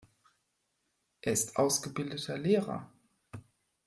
[1.21, 2.89] Er ist ausgebildeter Lehrer.